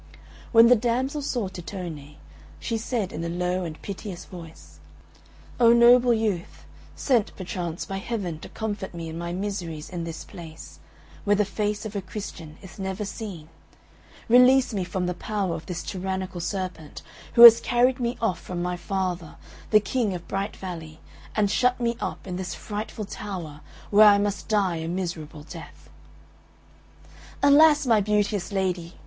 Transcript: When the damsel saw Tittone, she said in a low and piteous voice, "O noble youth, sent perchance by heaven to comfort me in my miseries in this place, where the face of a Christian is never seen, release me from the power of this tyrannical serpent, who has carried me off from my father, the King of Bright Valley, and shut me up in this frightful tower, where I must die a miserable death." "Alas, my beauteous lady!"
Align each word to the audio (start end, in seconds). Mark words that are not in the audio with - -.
When 0.51 0.65
the 0.65 0.75
damsel 0.75 1.21
saw 1.21 1.47
Tittone, 1.47 2.15
she 2.59 2.75
said 2.75 3.13
in 3.13 3.23
a 3.23 3.29
low 3.29 3.63
and 3.65 3.79
piteous 3.83 4.25
voice, 4.25 4.79
"O 5.59 5.73
noble 5.73 6.11
youth, 6.11 6.65
sent 6.95 7.35
perchance 7.35 7.85
by 7.85 7.97
heaven 7.97 8.39
to 8.39 8.49
comfort 8.49 8.95
me 8.95 9.09
in 9.09 9.17
my 9.19 9.31
miseries 9.31 9.91
in 9.91 10.03
this 10.03 10.23
place, 10.23 10.79
where 11.23 11.35
the 11.35 11.45
face 11.45 11.85
of 11.85 11.95
a 11.95 12.01
Christian 12.01 12.57
is 12.63 12.79
never 12.79 13.05
seen, 13.05 13.47
release 14.27 14.73
me 14.73 14.83
from 14.83 15.05
the 15.05 15.13
power 15.13 15.53
of 15.53 15.67
this 15.67 15.83
tyrannical 15.83 16.41
serpent, 16.41 17.03
who 17.35 17.43
has 17.43 17.61
carried 17.61 17.99
me 17.99 18.17
off 18.19 18.39
from 18.41 18.59
my 18.59 18.75
father, 18.75 19.35
the 19.69 19.79
King 19.79 20.15
of 20.15 20.27
Bright 20.27 20.55
Valley, 20.57 20.99
and 21.35 21.51
shut 21.51 21.79
me 21.79 21.95
up 21.99 22.25
in 22.25 22.37
this 22.37 22.55
frightful 22.55 23.05
tower, 23.05 23.61
where 23.91 24.07
I 24.07 24.17
must 24.17 24.47
die 24.47 24.77
a 24.77 24.87
miserable 24.87 25.43
death." 25.43 25.91
"Alas, 27.43 27.85
my 27.85 28.01
beauteous 28.01 28.51
lady!" 28.51 28.95